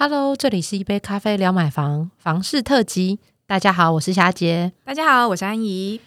[0.00, 3.18] Hello，这里是一杯咖啡聊买房房事特辑。
[3.48, 4.70] 大家好，我是霞姐。
[4.84, 6.00] 大家好，我是安怡。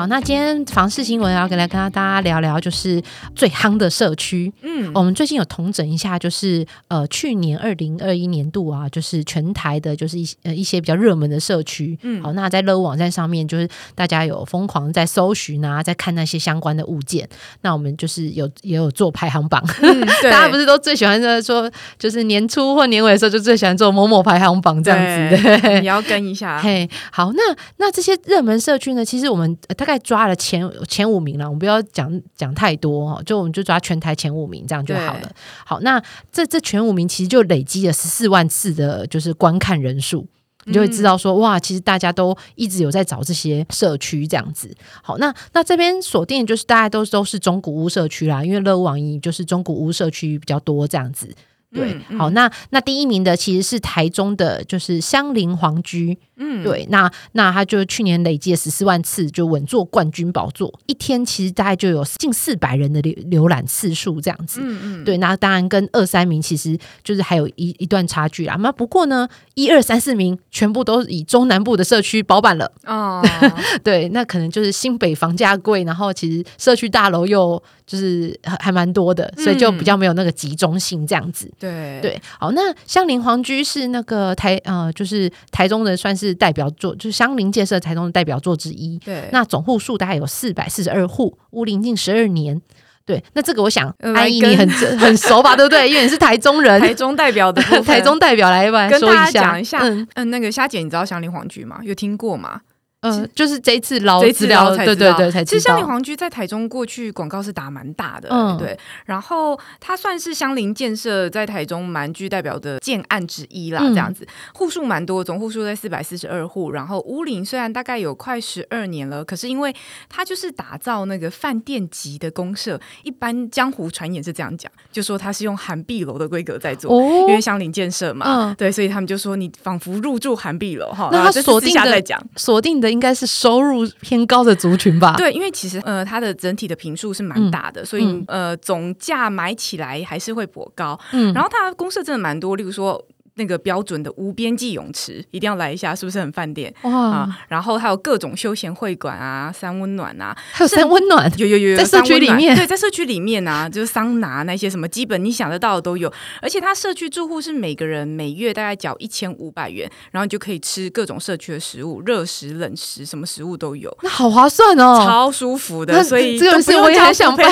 [0.00, 3.02] 好，那今天房事新闻要跟来跟大家聊聊，就是
[3.36, 4.50] 最夯的社区。
[4.62, 11.98] 嗯，我们最近有统整一下，就是呃，去年二零二一年度啊，就是全台的，就是一呃一些比较热门的社区。
[12.02, 17.28] 嗯，好，那在乐屋网站上面，就是大家有疯狂在搜寻啊，在看那些相关的物件。
[17.60, 19.62] 那我们就是有也有做排行榜，
[20.24, 25.80] 大家不是都最喜欢在说，就是年初或年尾的时候，就最喜欢做某某排行榜这样子的。
[25.80, 26.58] 你要跟一下。
[26.58, 27.42] 嘿，好，那
[27.76, 29.04] 那这些热门社区呢？
[29.04, 29.89] 其实我们大概。
[29.90, 35.32] 在抓了前前五名了，我们不要讲讲太多哦，就我们就抓全台前五名这样就好了。
[35.64, 40.26] 好，那这这前五名其实就累积了十四万次的，就是观看人数，
[40.64, 44.74] 你就会知道说，哇，其实大家都一直有在找这些社区这样子。
[45.02, 51.34] 好，那那这边锁定就是大家都都是中古屋社区啦，因为乐屋网银就是中古屋社区比较多这样子。
[51.72, 56.18] 对，好，那那第一名的其实是台中的，就是香菱皇居。
[56.42, 60.72] 嗯，对，那那他就去年累计了十四万次，就稳坐冠军宝座。
[60.86, 64.58] 一天其实大概就有近四百人的浏浏览次数这样子。
[64.62, 68.56] 嗯嗯，对，那当然跟二三名其实就是还有一一段差距啊。
[68.60, 72.72] 那不过呢，一二三四名全部都以中南部的社区包办了。
[72.86, 73.22] 哦，
[73.84, 81.52] 对，那可能就是新北房价贵，然后其实社区大楼又就是还蛮多的，所以就比较没有那个集中性这样子。
[81.60, 86.34] 对对，好，那香菱皇居是那个台呃，就是台中的算是。
[86.40, 88.98] 代表作就是香菱建设台中的代表作之一。
[89.04, 92.58] 对，那总户数大概有四百四十二户，屋龄近十二年。
[93.04, 94.66] 对，那这个我想阿姨你很
[94.98, 95.86] 很熟吧，对不对？
[95.86, 99.80] 因为你是台中人， 台中代表的 台中代表来吧，跟大家讲一下。
[100.14, 101.80] 嗯，那个虾姐，你知道香林皇居吗？
[101.82, 102.62] 有听过吗？
[103.02, 108.78] 嗯，就是这一次捞资料，对对对，才其实香林皇居在台中过去广告是打蛮大的，嗯，对。
[109.06, 116.72] 然后它算是香林建设在台中蛮具代表的建案之一啦，这样子户数蛮多，总户数在四百四十二户。
[116.72, 119.74] 然后屋龄虽然大概有快十二年了，可是因为
[120.10, 131.08] 它就是打造那个饭店级的公社，一般江湖传言是这样讲，就说它是用韩碧楼的规格在做，因为香林建设嘛，对，所以他们就说你仿佛入住韩碧楼哈。
[131.10, 132.89] 那它锁定的在讲锁定的。
[132.90, 135.14] 应该是收入偏高的族群吧？
[135.16, 140.98] 对，因为其实呃，它的整体的平数是蛮大的，所以呃，总价买起来还是会颇高。
[141.12, 143.02] 嗯，然后它公社真的蛮多，例如说。
[143.40, 147.26] 那个标准的无边际泳池一定要来一下，是不是很饭店哇？
[147.48, 156.12] 然后还有各种休闲会馆啊，三温暖啊，还有三温暖，有有有，在社区里面，对，在社区里面啊，就是桑拿那些什么基本你想得到的都有。
[156.42, 166.04] 而且它社区住户是每个人每月大概缴一千五百元，然后你就可以吃各种社区的食物，热食、冷食，什么食物都有，那好划算哦，超舒服的。
[166.04, 167.50] 所以这个是我也很想办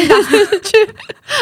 [0.63, 0.77] 去，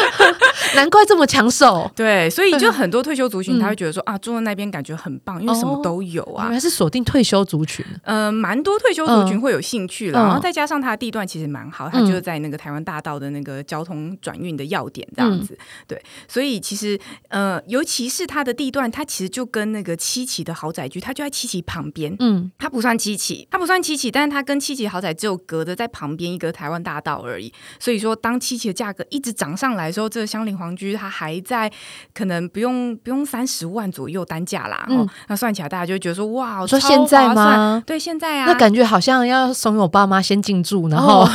[0.75, 1.91] 难怪这么抢手。
[1.93, 4.36] 对，所以就很多退休族群他会觉得说啊，住。
[4.41, 6.45] 那边感觉很棒，因为什么都有啊。
[6.45, 10.19] 原来是锁定退休族群，呃，蛮多退休族群会有兴趣了。
[10.19, 15.57] 然后再加上它的地段其实蛮好，它就是在那个台湾大道的那个交通转运的要点这样子。
[15.87, 16.99] 对，所以其实
[17.29, 22.15] 呃，尤其是它的地段，它其实就跟那个七期的豪宅区，它就在七期旁边。
[22.19, 27.51] 嗯，它不算七期，它不算七期，但是它跟七期豪宅只有隔着在旁边一个台湾大道而已。
[27.79, 31.71] 所以说，当七期的价格一直涨上来的时候，这个香菱皇居它还在
[32.13, 34.25] 可能不用不用三十万左右。
[34.27, 37.81] 单价啦，嗯，那算起来大家就会觉得说，哇，说现在吗？
[37.85, 41.27] 对，现在啊，那感觉好像要怂恿爸妈先进驻，然后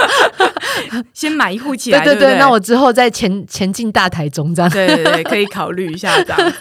[1.14, 6.52] 先买一户起来，对对对，那我之后再前前进大台中这样，对对对，可以考虑一下这样。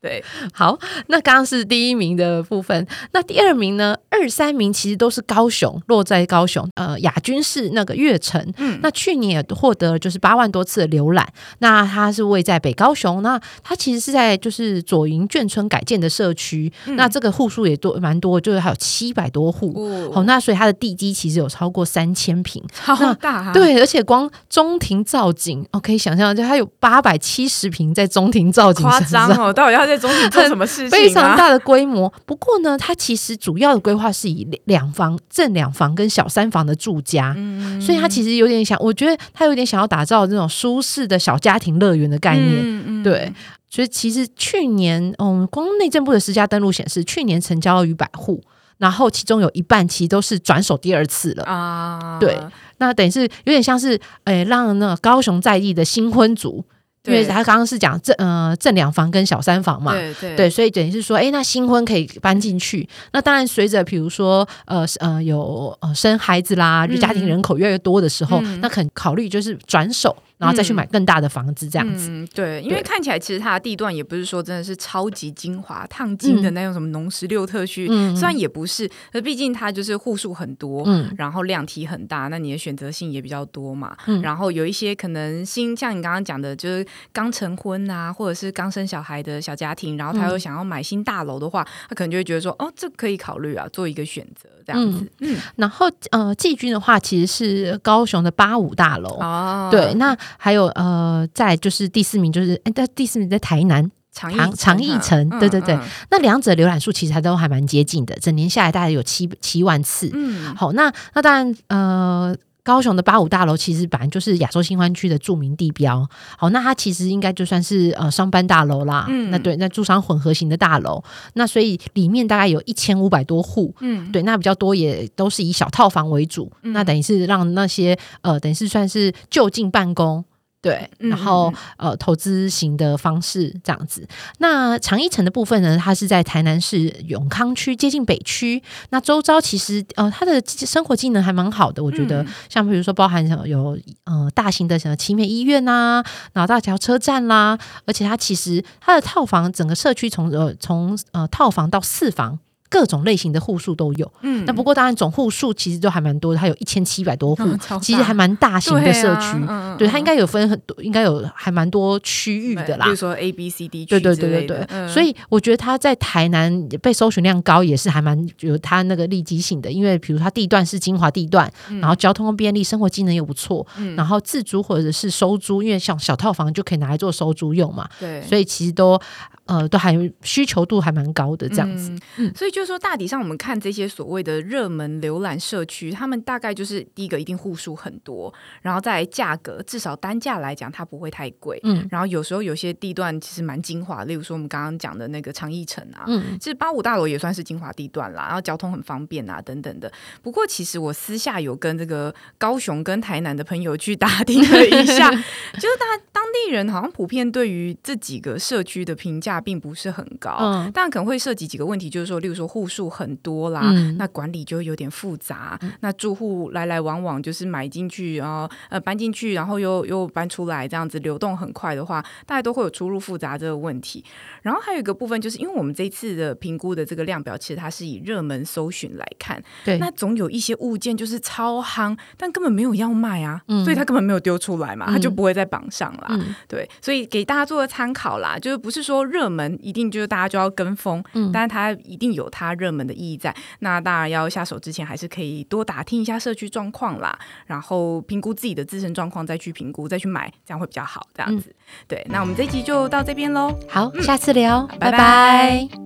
[0.00, 3.96] 对，好，那刚刚是第一名的部分，那第二名呢？
[4.08, 6.66] 二三名其实都是高雄，落在高雄。
[6.74, 11.26] 呃，亚军是那个月城，嗯，那去年也获得就是八万多次的浏览。
[11.58, 20.10] 那它是位在北高雄，那它其实是在就是左营眷村改建的社区，那这个户数也多蛮多，就是还有七百多户。
[20.12, 23.52] 好，那所以它的地基其实有超过三千平，超大。
[23.52, 29.96] 对，而且光中庭造景，我可以想象，就它有八百七十平在中庭造景，夸张哦，到底要在。
[29.96, 30.90] 中庭做什么事情？
[30.90, 32.12] 非常大的规模。
[32.26, 37.34] 不过呢，它其实主要的规划是以两房、正两房跟小三房的住家，
[37.80, 43.02] 所以它其实有点想，我觉得它有点想要打造这种舒适的小家庭乐园的概念。
[43.02, 43.32] 对，
[43.70, 48.42] 所以其实去年，嗯，光内政部的私家登录显示，去年成交逾百户，
[48.76, 52.18] 然后其中有一半其实都是转手第二次了啊。
[52.20, 52.38] 对，
[52.76, 56.62] 那等于是有点像是，诶，让那个高雄在地的新婚族。
[57.06, 62.88] 因为他刚刚是讲正呃正两房跟小三房嘛，对对对，所以等于是说，哎，那新婚可以搬进去。
[63.12, 70.16] 那当然，随着比如说呃呃有呃生孩子啦，就家庭人口越来越多的时候，那肯考虑就是转手。
[70.38, 72.08] 然后再去买更大的房子这样子。
[72.10, 83.96] 嗯，对，因为看起来其实它的地段也不是说真的是超级精华、烫金的那种什么农十六特区，虽然也不是，可毕竟它就是户数很多，嗯，然后量体很大，那你的选择性也比较多嘛。
[84.22, 95.10] 然后有一些可能新，像你刚刚讲的，就是刚成婚啊，或者是刚生小孩的小家庭，然后他又想要买新大楼的话，他可能就会觉得说，哦，这可以考虑啊，做一个选择这样子。
[95.20, 105.78] 嗯，然后呃，季军的话其实是高雄的八五大楼哦，对，那还有呃，在就是第四名就是哎，但第四名在台南长长义城，对对对，
[106.10, 110.10] 那两者浏览数其实还都还蛮接近的，整年下来大概有七七万次。
[110.12, 112.36] 嗯，好，那那当然呃。
[112.66, 116.04] 高雄的八五大楼其实本来就是亚洲新湾区的著名地标，
[116.36, 121.00] 好，那它其实应该就算是呃商办大楼啦，嗯，那对，那住商混合型的大楼，
[121.34, 130.24] 那所以里面大概有一千五百多户，嗯，对，那比较多也都是以小套房为主，那等于是让那些呃，等于是算是就近办公。
[130.66, 134.04] 对，然后呃，投资型的方式这样子。
[134.38, 138.60] 那长一城的部分呢，它是在台南市永康区，接近北区。
[138.90, 146.02] 那周遭其实呃，它的生活机能还蛮好的，我觉得，像比如说包含有呃大型的什么奇美医院呐，
[146.32, 152.40] 然后大桥车站啦，而且它其实它的套房整个社区从呃从呃套房到四房。
[152.68, 157.44] 各种类型的户数都有，嗯，那不过当然总户数其实都还蛮多的，它有一千七百多户，
[157.80, 159.36] 其实还蛮大型的社区，
[159.78, 173.66] 对，它应该有分很多，应该有还蛮多区域的啦，比如说 A、B、C、D 区，对对对对对，所以我觉得它在台南被搜寻量高也是还蛮有它那个利基性的，因为比如它地段是精华地段，然后交通便利，生活机能又不错，
[173.96, 179.00] 然后自租或者是收租，因为像小套房就可以拿来做收租用嘛，对，所以其实都。
[179.46, 181.96] 呃，都还需求度还蛮高的这样子，
[182.34, 188.32] 所以就是说，大体上我们看这些所谓的热门浏览社区，他们大概就是第一个一定户数很多，
[188.62, 199.92] 然后再价格至少单价来讲它不会太贵，嗯，然后有时候有些地段其实蛮精华，例如说我们刚刚讲的那个长义城啊，嗯，其实八五大楼也算是精华地段啦，然后交通很方便啊等等的。
[200.22, 205.10] 不过其实我私下有跟这个高雄跟台南的朋友去打听了一下，
[205.54, 209.26] 就是大当地人好像普遍对于这几个社区的评价。
[209.44, 213.60] 并不是很高，嗯，但可能会涉及几个问题，就是说，例如说户数很多啦，
[213.98, 224.02] 那管理就有点复杂，那住户来来往往，就是买进去，然后呃搬进去，然后又又搬出来，这样子流动很快的话，大家都会有出入复杂这个问题。
[224.40, 236.18] 然后还有一个部分，就是因为我们这次的评估的这个量表，其实它是以热门搜寻来看，对，那总有一些物件就是超夯，但根本没有要卖啊，所以它根本没有丢出来嘛，它就不会在榜上啦。
[236.48, 239.26] 对，所以给大家做个参考啦，就是不是说热。
[239.26, 243.34] 热门一定就是大家就要跟风，嗯，但是它一定有它热门的意义在。
[243.60, 251.06] 那当然要下手之前，还是可以多打听一下社区状况啦，然后评估自己的自身状况，再去评估，再去买，这样会比较好。
[251.14, 251.54] 这样子，
[251.88, 252.06] 对。
[252.10, 255.76] 那我们这集就到这边喽，好，下次聊，拜拜。